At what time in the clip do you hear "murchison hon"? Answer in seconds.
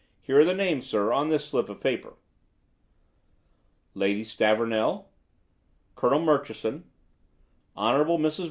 6.21-8.17